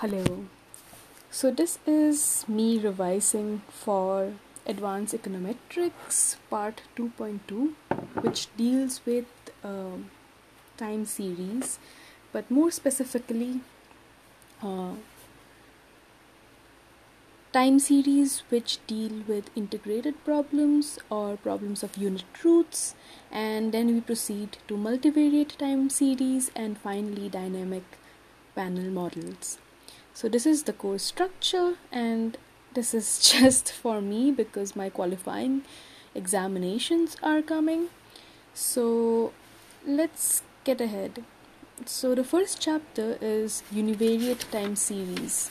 [0.00, 0.46] Hello.
[1.30, 4.32] So, this is me revising for
[4.66, 7.74] Advanced Econometrics Part 2.2,
[8.22, 9.26] which deals with
[9.62, 10.10] um,
[10.78, 11.78] time series,
[12.32, 13.60] but more specifically,
[14.62, 14.94] uh,
[17.52, 22.94] time series which deal with integrated problems or problems of unit roots,
[23.30, 27.98] and then we proceed to multivariate time series and finally dynamic
[28.54, 29.58] panel models.
[30.14, 32.36] So, this is the course structure, and
[32.74, 35.62] this is just for me because my qualifying
[36.14, 37.88] examinations are coming.
[38.54, 39.32] So,
[39.86, 41.24] let's get ahead.
[41.86, 45.50] So, the first chapter is univariate time series.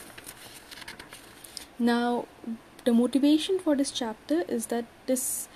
[1.78, 2.26] Now,
[2.84, 5.48] the motivation for this chapter is that this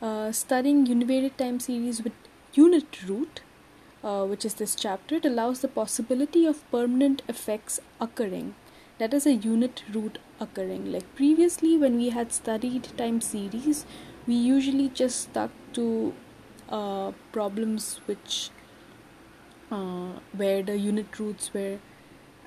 [0.00, 2.12] uh, studying univariate time series with
[2.54, 3.40] unit root
[4.02, 8.54] uh, which is this chapter, it allows the possibility of permanent effects occurring.
[8.98, 10.92] That is a unit root occurring.
[10.92, 13.84] Like previously, when we had studied time series,
[14.26, 16.14] we usually just stuck to
[16.68, 18.50] uh, problems which
[19.70, 21.78] uh, where the unit roots were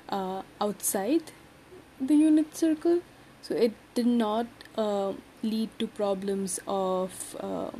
[0.08, 1.32] uh, outside
[2.00, 3.00] the unit circle.
[3.42, 7.70] So it did not uh, lead to problems of uh,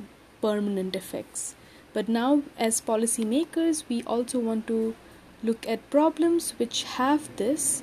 [0.41, 1.55] permanent effects.
[1.97, 4.95] But now, as policymakers, we also want to
[5.43, 7.83] look at problems which have this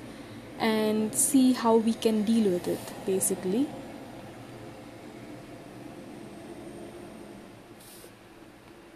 [0.56, 3.66] and see how we can deal with it basically.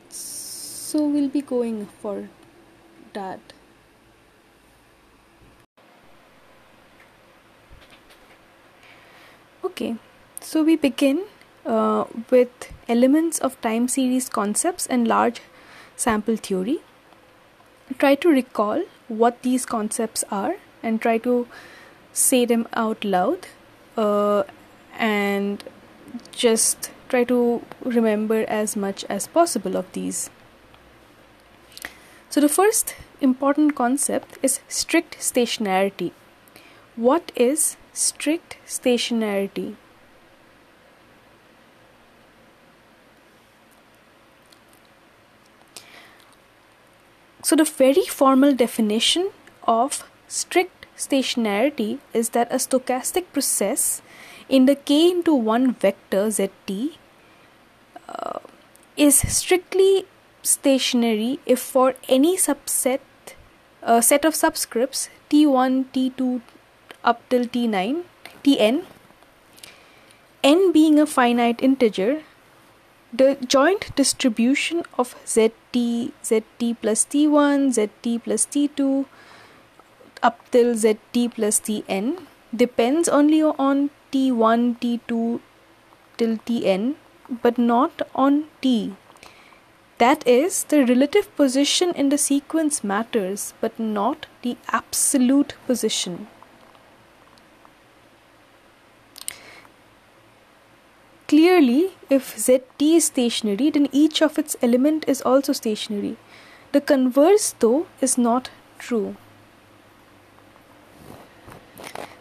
[0.09, 2.29] So, we'll be going for
[3.13, 3.41] that.
[9.65, 9.97] Okay,
[10.41, 11.25] so we begin
[11.67, 15.41] uh, with elements of time series concepts and large
[15.97, 16.79] sample theory.
[17.99, 21.47] Try to recall what these concepts are and try to
[22.13, 23.47] say them out loud
[23.97, 24.43] uh,
[24.99, 25.65] and
[26.33, 30.31] just try to remember as much as possible of these.
[32.31, 36.13] So, the first important concept is strict stationarity.
[36.97, 39.77] What is strict stationarity?
[47.49, 49.31] So, the very formal definition
[49.67, 54.03] of strict stationarity is that a stochastic process
[54.51, 56.75] in the k into 1 vector zt
[58.07, 58.41] uh,
[58.99, 60.05] is strictly
[60.43, 63.01] stationary if for any subset
[63.83, 66.43] uh, set of subscripts t1 t2
[67.03, 68.03] up till t9
[68.45, 68.85] tn
[70.55, 72.13] n being a finite integer
[73.13, 75.75] the joint distribution of zt
[76.23, 79.07] zt plus t1 zt plus t2
[80.23, 82.19] up till zt plus tn
[82.55, 85.41] depends only on t1 t2
[86.19, 86.95] till tn
[87.43, 88.95] but not on t.
[89.99, 96.27] That is the relative position in the sequence matters but not the absolute position.
[101.27, 106.17] Clearly, if zt is stationary, then each of its element is also stationary.
[106.73, 109.17] The converse, though, is not true.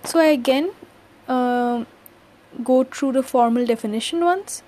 [0.03, 0.71] So I again
[1.27, 1.83] uh,
[2.63, 4.63] go through the formal definition once.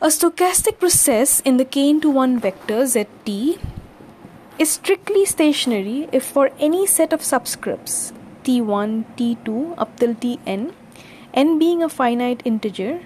[0.00, 3.58] A stochastic process in the k into 1 vector zt
[4.58, 8.12] is strictly stationary if for any set of subscripts
[8.44, 10.72] t1, t2 up till tn
[11.34, 13.00] n being a finite integer,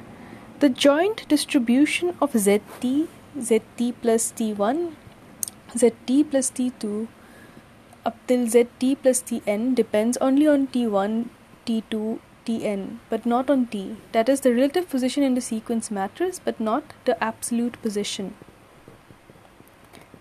[0.62, 3.08] the joint distribution of zt,
[3.46, 4.92] zt plus t1,
[5.76, 7.08] zt plus t2
[8.10, 11.26] up till zt plus tn depends only on t1,
[11.66, 13.96] t2, tn, but not on t.
[14.12, 18.34] That is, the relative position in the sequence matters, but not the absolute position.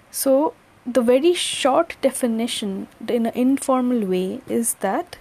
[0.09, 0.53] So,
[0.85, 5.17] the very short definition in an informal way is that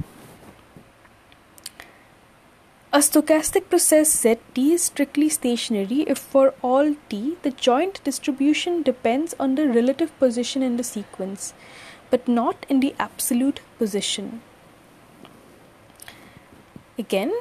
[2.93, 9.33] a stochastic process Zt is strictly stationary if for all t the joint distribution depends
[9.39, 11.55] on the relative position in the sequence,
[12.11, 14.43] but not in the absolute position.
[16.99, 17.33] Again,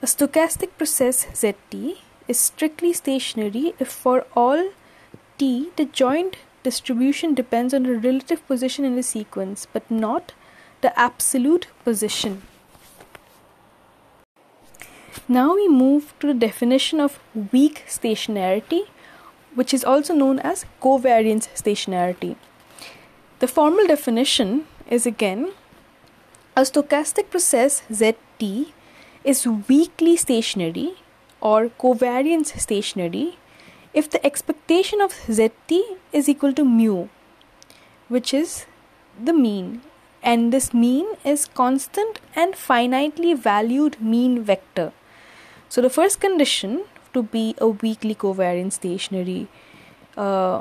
[0.00, 1.98] a stochastic process Zt
[2.28, 4.70] is strictly stationary if for all
[5.36, 10.32] t the joint distribution depends on the relative position in the sequence, but not
[10.80, 12.42] the absolute position.
[15.26, 17.18] Now we move to the definition of
[17.50, 18.82] weak stationarity,
[19.54, 22.36] which is also known as covariance stationarity.
[23.38, 25.52] The formal definition is again
[26.54, 28.72] a stochastic process zt
[29.24, 30.92] is weakly stationary
[31.40, 33.38] or covariance stationary
[33.94, 35.80] if the expectation of zt
[36.12, 37.08] is equal to mu
[38.08, 38.66] which is
[39.30, 39.80] the mean
[40.22, 44.92] and this mean is constant and finitely valued mean vector
[45.74, 46.84] so the first condition
[47.14, 49.48] to be a weakly covariant stationary
[50.16, 50.60] uh,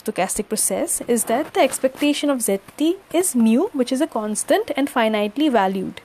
[0.00, 4.90] stochastic process is that the expectation of zt is mu which is a constant and
[4.94, 6.00] finitely valued.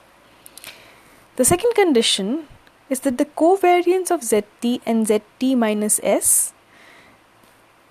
[1.38, 2.44] The second condition
[2.88, 6.54] is that the covariance of zt and zt minus s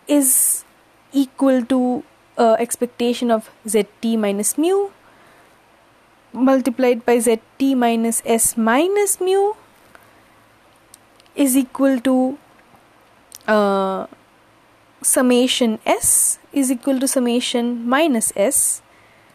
[0.06, 0.64] is
[1.12, 2.04] equal to
[2.38, 4.78] uh, expectation of zt minus mu
[6.32, 9.54] multiplied by zt minus s minus mu
[11.34, 12.38] is equal to
[13.46, 14.06] uh,
[15.02, 18.82] summation s is equal to summation minus s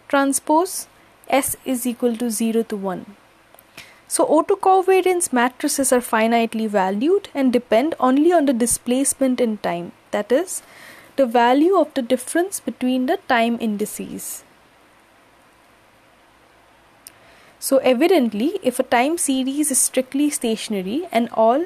[0.07, 0.87] transpose
[1.29, 3.05] s is equal to 0 to 1.
[4.07, 10.31] So autocovariance matrices are finitely valued and depend only on the displacement in time that
[10.31, 10.63] is
[11.15, 14.43] the value of the difference between the time indices.
[17.59, 21.65] So evidently if a time series is strictly stationary and all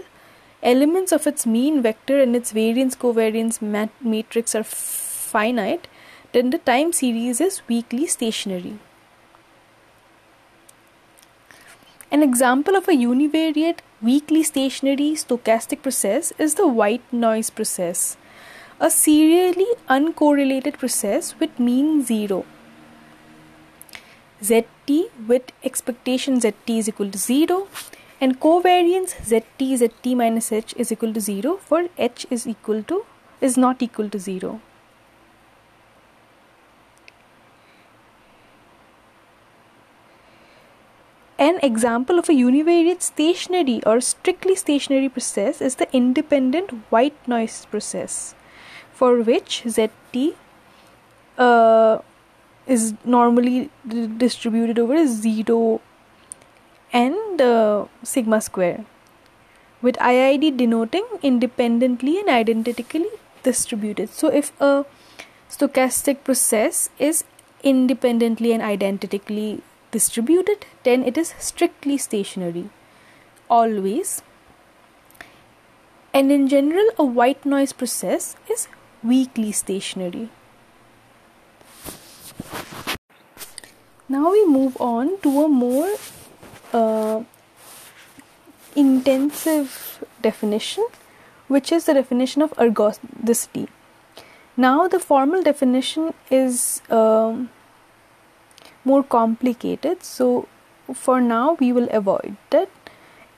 [0.63, 5.88] elements of its mean vector and its variance covariance mat- matrix are finite,
[6.31, 8.80] then the time series is weakly stationary.
[12.10, 18.18] An example of a univariate weakly stationary stochastic process is the white noise process,
[18.80, 22.45] a serially uncorrelated process with mean 0.
[24.42, 27.68] Zt with expectation Zt is equal to 0
[28.24, 31.80] and covariance zt zt minus h is equal to 0 for
[32.12, 33.00] h is equal to
[33.48, 34.60] is not equal to 0
[41.44, 47.66] An example of a univariate stationary or strictly stationary process is the independent white noise
[47.72, 48.36] process,
[49.00, 50.36] for which Zt
[51.38, 51.98] uh,
[52.66, 53.69] is normally
[54.24, 55.81] distributed over 0
[56.94, 58.86] and uh, sigma square
[59.81, 63.10] with IID denoting independently and identically
[63.44, 64.10] distributed.
[64.10, 64.86] So if a
[65.50, 67.25] stochastic process is
[67.63, 69.62] independently and identically
[69.92, 72.69] distributed, then it is strictly stationary
[73.50, 74.22] always.
[76.13, 78.68] And in general, a white noise process is
[79.04, 80.30] weakly stationary.
[84.07, 85.90] Now we move on to a more
[86.74, 87.24] uh,
[88.75, 90.86] intensive definition,
[91.48, 93.68] which is the definition of ergodicity.
[94.56, 97.50] Now, the formal definition is um,
[98.86, 100.48] more complicated, so
[100.94, 102.70] for now, we will avoid that.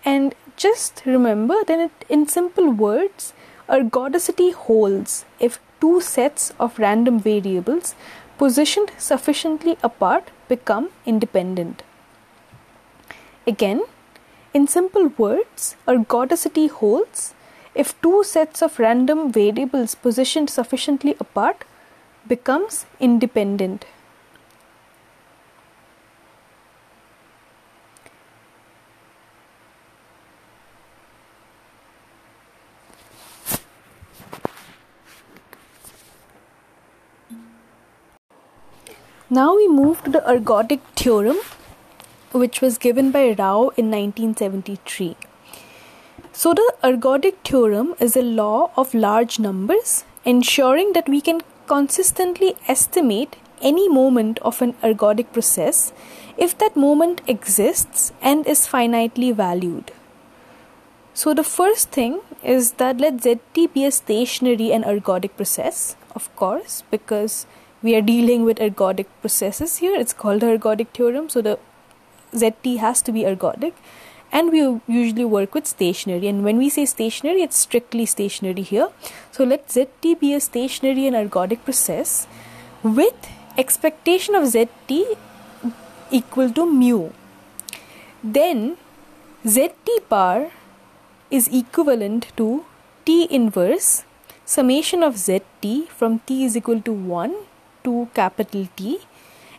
[0.04, 3.34] And just remember that it, in simple words,
[3.68, 7.96] ergodicity holds if two sets of random variables
[8.38, 11.84] positioned sufficiently apart become independent.
[13.48, 13.84] Again,
[14.56, 17.36] in simple words, ergodicity holds
[17.76, 21.64] if two sets of random variables positioned sufficiently apart
[22.28, 23.86] becomes independent.
[39.30, 41.38] Now we move to the ergodic theorem
[42.44, 45.16] which was given by Rao in 1973.
[46.32, 52.56] So, the ergodic theorem is a law of large numbers, ensuring that we can consistently
[52.68, 55.94] estimate any moment of an ergodic process
[56.38, 59.92] if that moment exists and is finitely valued.
[61.14, 66.36] So, the first thing is that let ZT be a stationary and ergodic process, of
[66.36, 67.46] course, because
[67.82, 69.96] we are dealing with ergodic processes here.
[69.98, 71.30] It's called the ergodic theorem.
[71.30, 71.58] So, the
[72.42, 73.74] zt has to be ergodic
[74.32, 76.28] and we usually work with stationary.
[76.28, 78.90] And when we say stationary it's strictly stationary here.
[79.32, 82.28] So let zt be a stationary and ergodic process
[82.84, 85.18] with expectation of zt
[86.12, 87.10] equal to mu.
[88.24, 88.78] Then
[89.46, 90.52] zt bar
[91.32, 92.66] is equivalent to
[93.06, 94.04] t inverse
[94.46, 97.36] summation of zt from t is equal to 1
[97.86, 99.00] to capital T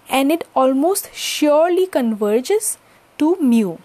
[0.09, 2.79] and it almost surely converges
[3.19, 3.77] to mu.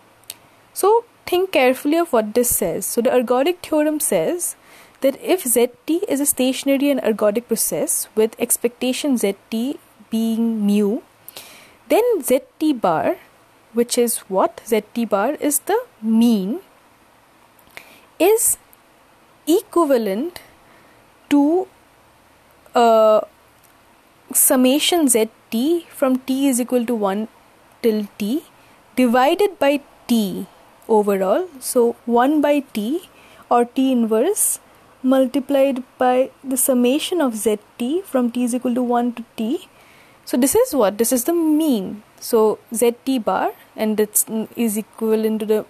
[0.73, 2.85] So think carefully of what this says.
[2.85, 4.55] So the ergodic theorem says
[5.01, 9.77] that if zt is a stationary and ergodic process with expectation zt
[10.09, 10.99] being mu,
[11.87, 13.17] then zt bar
[13.73, 16.59] which is what zt bar is the mean
[18.19, 18.57] is
[19.47, 20.41] equivalent
[21.29, 21.67] to
[22.75, 23.21] uh,
[24.33, 25.07] summation
[25.51, 27.27] zt from t is equal to 1
[27.81, 28.43] till t
[28.95, 30.47] divided by t
[30.87, 31.47] overall.
[31.59, 33.09] So 1 by t
[33.49, 34.59] or t inverse
[35.03, 39.67] multiplied by the summation of zt from t is equal to 1 to t.
[40.25, 40.97] So this is what?
[40.97, 42.03] This is the mean.
[42.19, 45.65] So zt bar and it is equivalent to the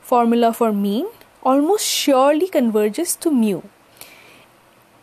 [0.00, 1.06] formula for mean
[1.42, 3.62] almost surely converges to mu.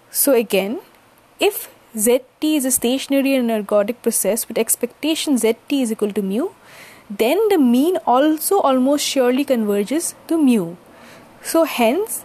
[0.09, 0.79] So again
[1.39, 6.49] if zt is a stationary and ergodic process with expectation zt is equal to mu
[7.23, 10.75] then the mean also almost surely converges to mu
[11.53, 12.23] so hence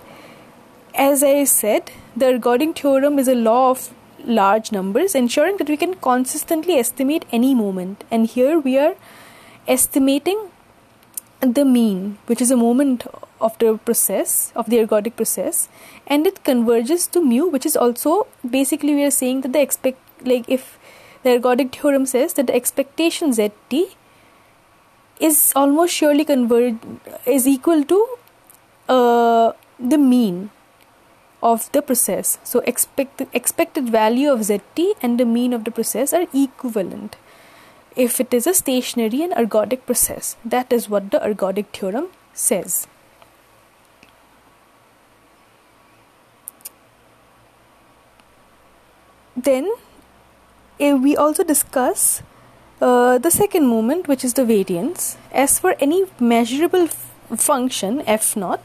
[0.96, 3.94] as I said, the ergodic theorem is a law of
[4.24, 8.04] large numbers, ensuring that we can consistently estimate any moment.
[8.10, 8.96] And here we are
[9.68, 10.48] estimating
[11.40, 13.06] the mean, which is a moment
[13.40, 15.68] of the process, of the ergodic process,
[16.06, 19.98] and it converges to mu, which is also basically we are saying that the expect,
[20.24, 20.78] like if
[21.22, 23.96] the ergodic theorem says that the expectation zt
[25.18, 26.76] is almost surely converge
[27.26, 28.06] is equal to
[28.88, 30.50] uh, the mean
[31.42, 32.38] of the process.
[32.44, 37.16] So expect the expected value of zt and the mean of the process are equivalent
[37.96, 40.36] if it is a stationary and ergodic process.
[40.44, 42.86] That is what the ergodic theorem says.
[49.36, 49.70] Then
[50.80, 52.22] uh, we also discuss
[52.80, 55.16] uh, the second moment, which is the variance.
[55.32, 58.60] As for any measurable f- function f naught,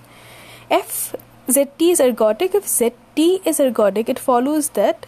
[0.69, 1.15] f
[1.47, 5.05] zt is ergodic if zt is ergodic it follows that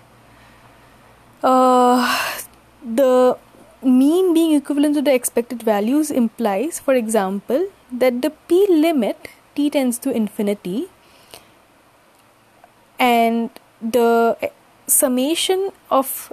[1.43, 2.01] uh,
[3.01, 3.37] the
[3.83, 9.69] mean being equivalent to the expected values implies for example that the p limit t
[9.69, 10.87] tends to infinity
[12.99, 13.49] and
[13.81, 14.37] the
[14.99, 15.63] summation
[15.99, 16.31] of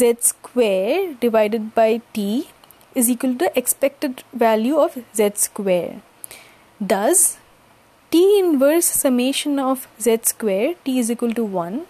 [0.00, 2.26] z square divided by t
[2.94, 5.94] is equal to the expected value of z square
[6.92, 7.22] thus
[8.14, 11.80] t inverse summation of z square t is equal to 1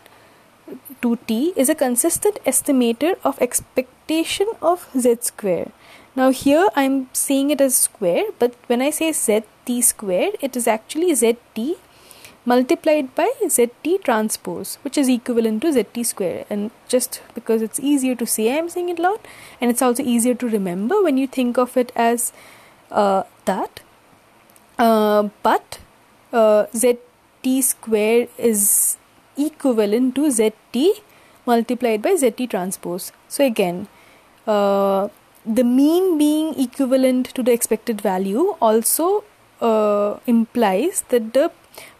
[1.02, 5.70] to t is a consistent estimator of expectation of z square.
[6.16, 10.56] Now here I am saying it as square but when I say zt square it
[10.56, 11.60] is actually zt
[12.44, 18.14] multiplied by zt transpose which is equivalent to zt square and just because it's easier
[18.14, 19.20] to say I am saying it loud
[19.60, 22.32] and it's also easier to remember when you think of it as
[22.90, 23.80] uh, that
[24.78, 25.78] uh, but
[26.32, 28.96] uh, zt square is
[29.36, 31.02] equivalent to zt
[31.46, 33.12] multiplied by zt transpose.
[33.28, 33.88] So again,
[34.46, 35.08] uh,
[35.44, 39.24] the mean being equivalent to the expected value also
[39.60, 41.50] uh, implies that the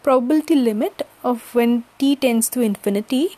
[0.03, 3.37] probability limit of when t tends to infinity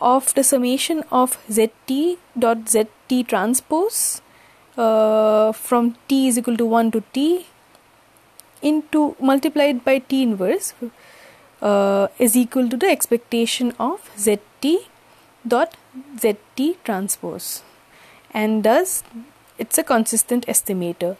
[0.00, 4.20] of the summation of zt dot zt transpose
[4.76, 7.46] uh, from t is equal to 1 to t
[8.62, 10.72] into multiplied by t inverse
[11.60, 14.72] uh, is equal to the expectation of zt
[15.46, 15.76] dot
[16.16, 17.62] zt transpose.
[18.32, 19.02] And thus
[19.58, 21.16] it's a consistent estimator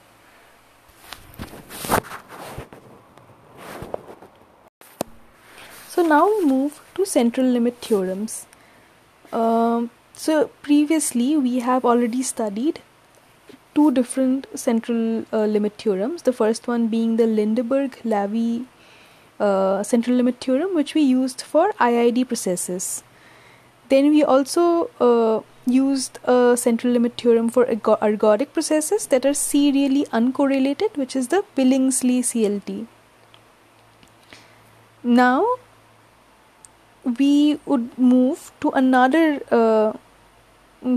[6.03, 8.47] so now we move to central limit theorems
[9.33, 12.81] um, so previously we have already studied
[13.75, 16.23] two different central uh, limit theorems.
[16.23, 18.67] The first one being the Lindeberg-Levy
[19.41, 23.03] uh, central limit theorem, which we used for IID processes.
[23.89, 30.05] Then we also uh, used a central limit theorem for ergodic processes that are serially
[30.13, 32.87] uncorrelated, which is the Billingsley CLT.
[35.03, 35.47] Now
[37.05, 39.93] we would move to another uh,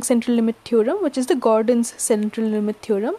[0.02, 3.16] central limit theorem, which is the Gordin's central limit theorem.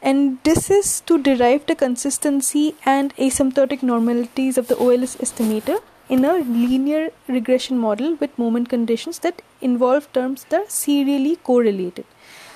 [0.00, 6.24] And this is to derive the consistency and asymptotic normalities of the OLS estimator in
[6.24, 12.04] a linear regression model with moment conditions that involve terms that are serially correlated.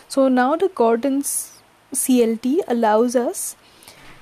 [0.08, 1.60] So now the Gordin's
[1.94, 3.56] CLT allows us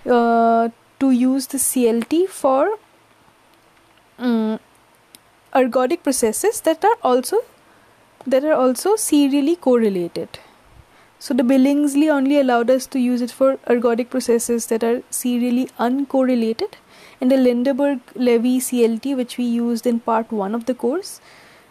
[0.06, 0.68] uh,
[1.00, 2.78] to use the CLT for
[4.18, 4.60] um,
[5.54, 7.38] ergodic processes that are also
[8.26, 10.38] that are also serially correlated.
[11.18, 15.68] So the Billingsley only allowed us to use it for ergodic processes that are serially
[15.78, 16.74] uncorrelated,
[17.20, 21.20] and the Lindeberg-Levy CLT, which we used in part one of the course,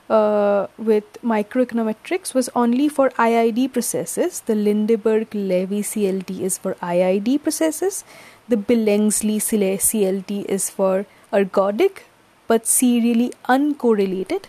[0.10, 4.40] uh, with microeconometrics was only for IID processes.
[4.42, 8.04] The Lindeberg-Levy CLT is for IID processes.
[8.48, 12.04] The Billingsley CLT is for ergodic
[12.48, 14.46] but serially uncorrelated.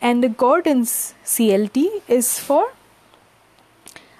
[0.00, 2.72] And the Gordin's CLT is for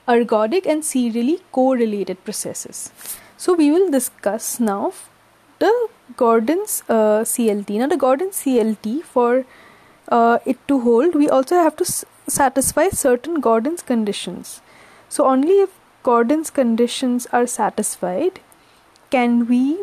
[0.07, 2.91] ergodic and serially correlated processes.
[3.37, 4.93] So we will discuss now
[5.59, 7.79] the Gordin's uh, CLT.
[7.79, 9.45] Now the Gordin's CLT for
[10.09, 14.63] uh, it to hold, we also have to s- satisfy certain Gordin's conditions.
[15.11, 15.71] So, only if
[16.03, 18.41] Gordin's conditions are satisfied
[19.11, 19.83] can we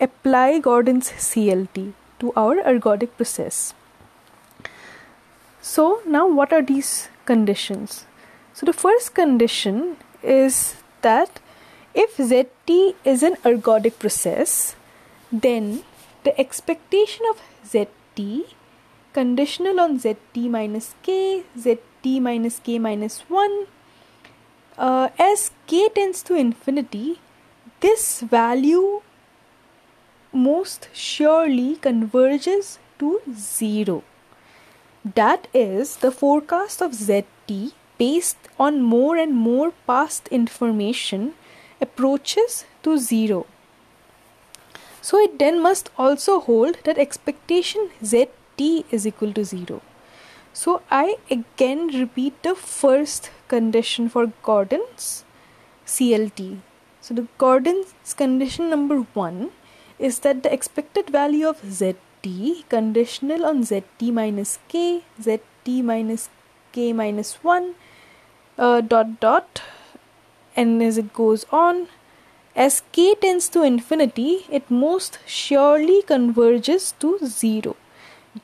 [0.00, 3.74] apply Gordin's CLT to our ergodic process.
[5.60, 8.06] So, now what are these conditions?
[8.52, 11.40] So, the first condition is that
[11.94, 14.76] if ZT is an ergodic process,
[15.32, 15.82] then
[16.24, 18.54] the expectation of ZT
[19.12, 23.66] conditional on zt minus k, zt minus k minus 1.
[24.76, 27.20] Uh, as k tends to infinity,
[27.80, 29.02] this value
[30.34, 34.02] most surely converges to 0.
[35.04, 41.34] That is, the forecast of zt based on more and more past information
[41.80, 43.46] approaches to 0.
[45.00, 49.82] So it then must also hold that expectation z t is equal to 0.
[50.52, 55.24] So I again repeat the first condition for Gordin's
[55.86, 56.60] CLT.
[57.00, 59.50] So the Gordin's condition number 1
[59.98, 66.28] is that the expected value of zt conditional on zt minus k, zt minus
[66.72, 67.74] k minus 1
[68.58, 69.62] uh, dot dot
[70.56, 71.86] and as it goes on
[72.54, 77.76] as k tends to infinity it most surely converges to 0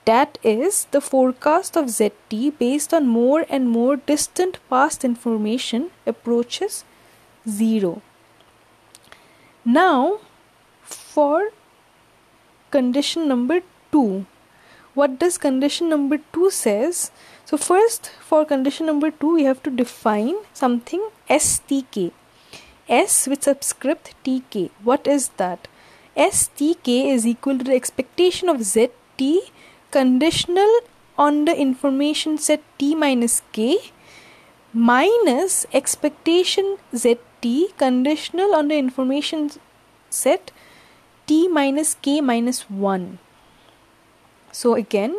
[0.04, 6.85] that is the forecast of ZT based on more and more distant past information approaches
[7.49, 8.00] 0.
[9.65, 10.21] Now,
[11.15, 11.51] for
[12.71, 13.61] condition number
[13.93, 14.27] 2,
[14.95, 17.11] what does condition number 2 says?
[17.45, 22.13] So first for condition number 2 we have to define something STK.
[22.89, 24.71] S with subscript TK.
[24.83, 25.69] What is that?
[26.17, 29.39] STK is equal to the expectation of ZT
[29.91, 30.81] conditional
[31.17, 33.79] on the information set t minus k
[34.73, 39.51] minus expectation zt conditional on the information
[40.09, 40.53] set
[41.30, 43.19] t minus k minus 1
[44.60, 45.16] so again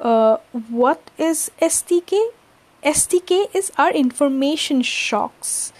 [0.00, 0.36] uh,
[0.82, 2.22] what is stk
[2.94, 5.72] stk is our information shocks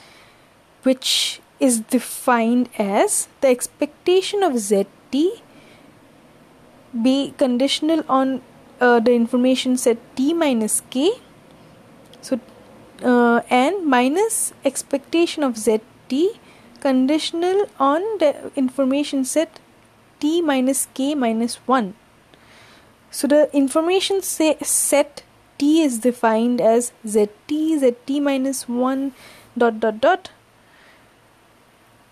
[0.83, 5.25] which is defined as the expectation of zt
[7.03, 8.41] be conditional on
[8.81, 11.13] uh, the information set t minus k.
[12.21, 12.41] So
[13.03, 16.41] uh, and minus expectation of zt
[16.87, 18.31] conditional on the
[18.63, 19.61] information set
[20.21, 21.95] t minus k minus 1
[23.11, 25.23] so the information set
[25.59, 29.13] t is defined as zt zt minus 1
[29.63, 30.31] dot dot dot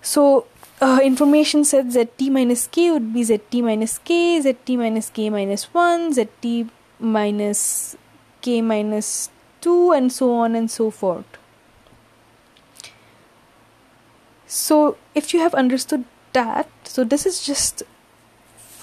[0.03, 0.47] so
[0.83, 5.69] uh, information set zt minus k would be zt minus k, zt minus k minus
[5.73, 6.67] 1, zt
[6.99, 7.97] minus
[8.41, 9.31] k minus
[9.61, 11.39] 2 and so on and so forth.
[14.53, 17.83] So if you have understood that, so this is just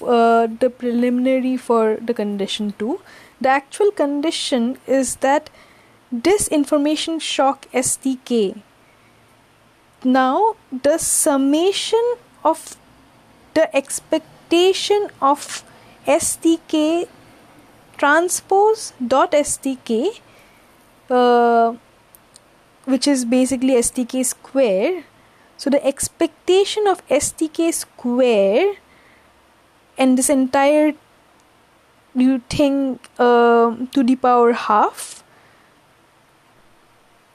[0.02, 3.00] uh, the preliminary for the condition 2.
[3.40, 5.48] The actual condition is that
[6.10, 8.62] this information shock STK
[10.04, 12.76] now the summation of
[13.54, 15.62] the expectation of
[16.06, 17.06] stk
[17.98, 20.20] transpose dot stk
[21.10, 21.74] uh,
[22.86, 25.04] which is basically stk square
[25.60, 28.76] so the expectation of stk square
[29.98, 30.92] and this entire
[32.14, 35.22] you think uh, to the power half?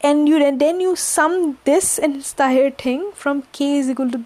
[0.02, 4.24] And you then you sum this entire thing from k is equal to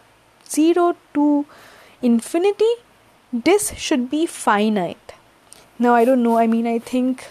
[0.49, 1.45] 0 to
[2.01, 2.71] infinity
[3.33, 5.13] this should be finite.
[5.77, 6.37] Now i don't know.
[6.37, 7.27] I mean i think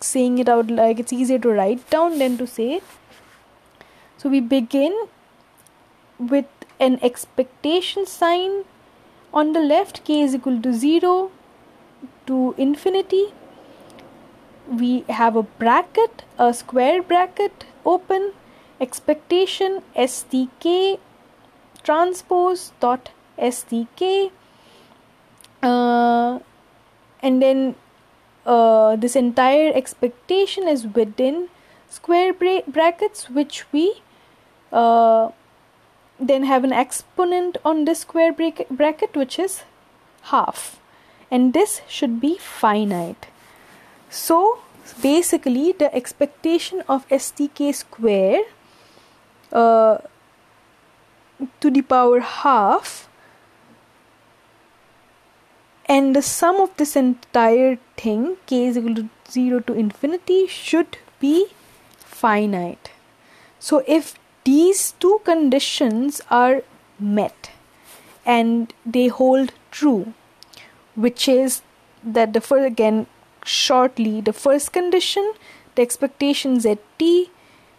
[0.00, 2.84] saying it out like it's easier to write down than to say it.
[4.16, 4.94] So we begin
[6.20, 6.46] with
[6.78, 8.64] an expectation sign
[9.32, 11.30] on the left k is equal to 0
[12.26, 13.26] to infinity.
[14.68, 18.32] We have a bracket a square bracket open.
[18.80, 20.98] Expectation stk
[21.82, 24.30] transpose dot stk
[25.62, 26.38] uh,
[27.22, 27.74] and then
[28.46, 31.48] uh, this entire expectation is within
[31.88, 34.02] square bra- brackets which we
[34.72, 35.30] uh,
[36.20, 39.62] then have an exponent on this square bracket which is
[40.22, 40.78] half.
[41.30, 43.28] And this should be finite.
[44.10, 44.58] So
[45.00, 48.42] basically the expectation of stk square
[49.52, 49.98] uh,
[51.60, 53.08] to the power half
[55.86, 60.98] and the sum of this entire thing k is equal to 0 to infinity should
[61.20, 61.46] be
[61.98, 62.90] finite.
[63.58, 64.14] So if
[64.50, 66.62] these two conditions are
[66.98, 67.50] met
[68.24, 70.12] and they hold true
[70.94, 71.62] which is
[72.02, 73.06] that the first again
[73.44, 75.32] shortly the first condition
[75.74, 77.30] the expectation zt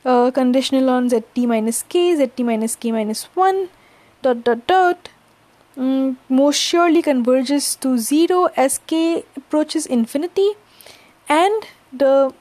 [0.06, 3.70] uh, conditional on zt minus k zt minus k minus 1
[4.22, 5.10] dot dot dot
[5.78, 10.50] mm, most surely converges to 0 as k approaches infinity
[11.28, 12.34] and the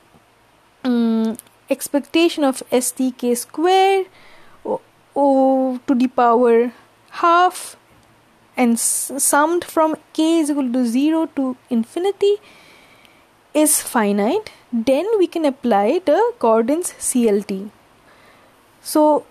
[0.85, 1.37] um,
[1.70, 4.04] expectation of stk square
[4.64, 4.80] o,
[5.16, 6.72] o, to the power
[7.22, 7.76] half
[8.56, 12.35] and summed from k is equal to 0 to infinity
[13.54, 17.70] is finite then we can apply the Gordin's CLT
[18.80, 19.24] so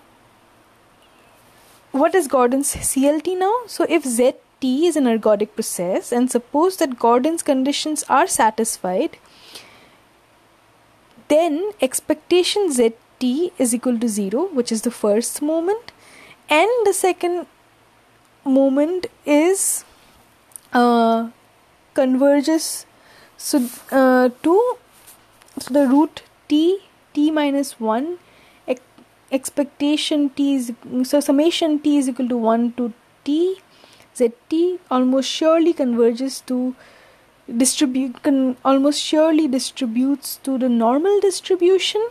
[1.91, 3.54] what is Gordin's CLT now?
[3.65, 9.17] So if ZT is an ergodic process and suppose that Gordin's conditions are satisfied,
[11.30, 15.92] then expectation ZT is equal to 0, which is the first moment,
[16.50, 17.48] and the second
[18.44, 19.86] moment is
[20.74, 21.30] uh,
[21.94, 22.86] converges.
[23.38, 24.78] So uh, to
[25.60, 26.80] so the root t
[27.13, 28.18] t minus 1
[29.32, 30.72] expectation t is
[31.04, 33.58] so summation t is equal to 1 to t.
[34.20, 36.76] Zt almost surely converges to
[37.58, 42.10] distribute con, almost surely distributes to the normal distribution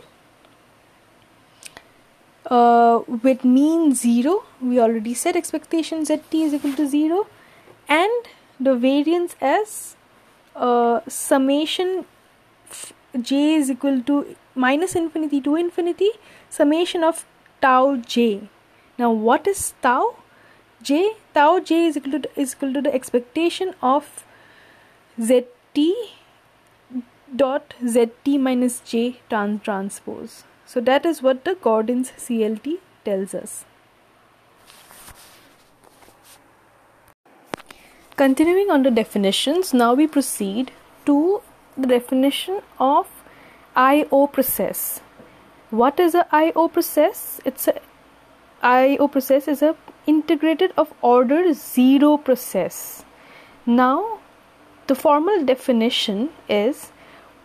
[2.47, 7.27] uh, with mean 0 we already said expectation zt is equal to 0
[7.87, 9.95] and the variance as
[10.55, 12.05] uh, summation
[13.21, 16.09] j is equal to minus infinity to infinity
[16.49, 17.25] summation of
[17.61, 18.49] tau j.
[18.97, 20.15] Now, what is tau
[20.81, 21.15] j?
[21.33, 24.25] Tau j is equal to, is equal to the expectation of
[25.19, 25.79] zt
[27.35, 30.43] dot zt minus j trans transpose.
[30.65, 33.65] So, that is what the Gordin's CLT tells us.
[38.15, 40.71] Continuing on the definitions, now we proceed
[41.05, 41.41] to
[41.77, 43.07] the definition of
[43.75, 45.01] I/O process.
[45.69, 47.39] What is a I/O process?
[47.45, 47.75] It's a
[48.61, 53.05] I/O process is a integrated of order 0 process.
[53.65, 54.19] Now,
[54.89, 56.91] the formal definition is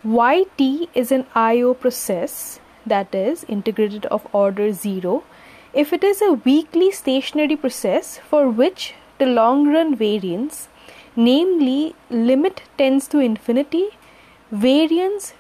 [0.03, 0.61] YT
[1.01, 2.59] is an I/O process
[2.93, 5.17] that is integrated of order 0
[5.83, 8.87] if it is a weakly stationary process for which
[9.19, 10.69] the long run variance
[11.17, 11.95] namely
[12.31, 13.85] limit tends to infinity
[14.67, 15.35] variance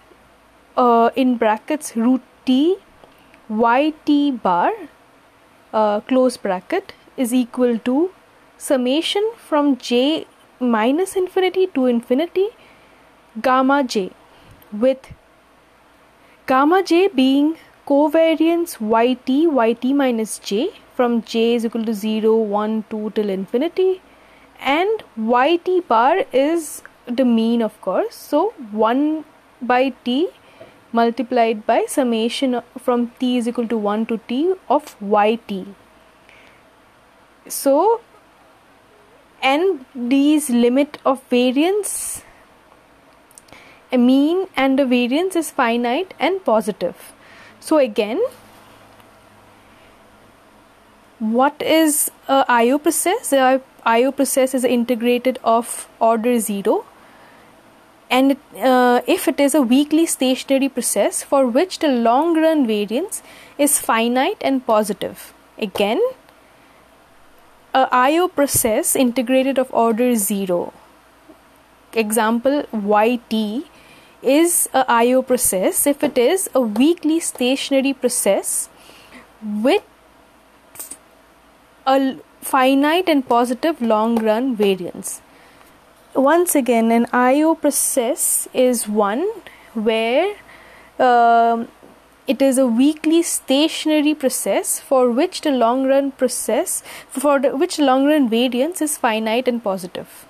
[0.77, 2.77] uh, in brackets root t
[3.49, 4.71] yt bar
[5.73, 7.99] uh, close bracket is equal to
[8.71, 10.27] summation from j
[10.61, 12.49] minus infinity to infinity
[13.43, 14.11] gamma j
[14.73, 15.11] with
[16.47, 22.85] gamma j being covariance yt yt minus j from j is equal to 0 1
[22.91, 23.91] 2 till infinity
[24.79, 26.71] and yt bar is
[27.07, 29.25] the mean of course so 1
[29.73, 30.17] by t
[30.99, 34.37] multiplied by summation from t is equal to 1 to t
[34.75, 34.91] of
[35.21, 35.55] yt.
[37.61, 37.73] So,
[39.53, 42.23] and these limit of variance
[43.95, 47.13] a mean and the variance is finite and positive.
[47.61, 48.23] So again,
[51.19, 53.33] what is a IO process?
[53.33, 56.85] A IO process is integrated of order 0
[58.11, 63.23] and uh, if it is a weakly stationary process for which the long run variance
[63.59, 66.01] is finite and positive again
[67.75, 70.73] a IO process integrated of order 0
[71.97, 73.65] example YT
[74.23, 75.87] is a IO process.
[75.87, 78.69] If it is a weakly stationary process
[79.43, 79.83] with
[81.87, 85.21] a finite and positive long run variance.
[86.15, 89.27] Once again an IO process is one
[89.75, 90.35] where
[90.99, 91.65] uh,
[92.27, 98.07] it is a weakly stationary process for which the long run process for which long
[98.07, 100.27] run variance is finite and positive.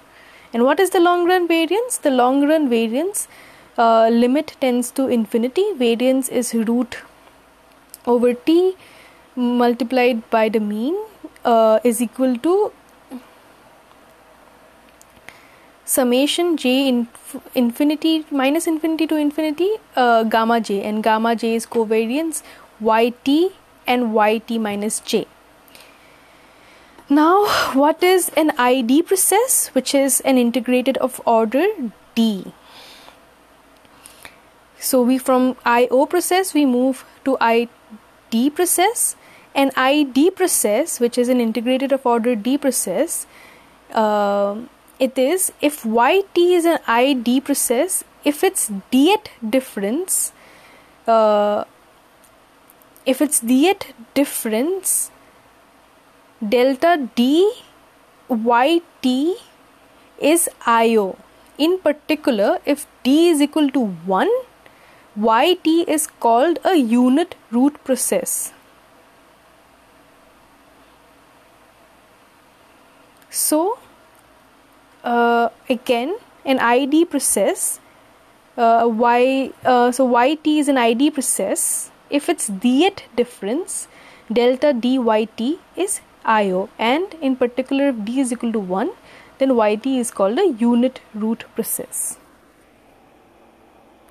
[0.52, 1.96] And what is the long run variance?
[1.98, 3.28] The long run variance
[3.78, 5.72] uh, limit tends to infinity.
[5.74, 6.98] Variance is root
[8.06, 8.76] over t
[9.36, 10.96] multiplied by the mean
[11.44, 12.72] uh, is equal to
[15.84, 17.06] summation j in
[17.54, 20.82] infinity minus infinity to infinity uh, gamma j.
[20.82, 22.42] And gamma j is covariance
[22.80, 23.52] yt
[23.86, 25.26] and yt minus j.
[27.08, 31.66] Now what is an id process which is an integrated of order
[32.14, 32.52] d?
[34.78, 39.16] So we from io process we move to id process.
[39.54, 43.26] An id process which is an integrated of order d process
[43.92, 44.56] uh,
[44.98, 49.16] it is if yt is an id process if its d
[49.56, 50.32] difference
[51.06, 51.64] uh,
[53.04, 53.74] if its d
[54.14, 55.10] difference
[56.56, 57.52] delta d
[58.30, 59.06] yt
[60.20, 61.16] is io
[61.58, 64.28] in particular if d is equal to 1
[65.16, 68.52] yt is called a unit root process.
[73.30, 73.78] So
[75.04, 77.80] uh, again an id process
[78.56, 81.90] uh, y uh, so yt is an id process.
[82.10, 83.88] If its dth difference
[84.32, 88.90] delta dyt is io and in particular if d is equal to 1
[89.38, 92.18] then yt is called a unit root process